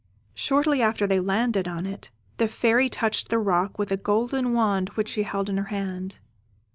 [0.33, 4.51] Shortly after they had landed on it, the Fairy touched the rock with a golden
[4.51, 6.17] wand which she held in her hand.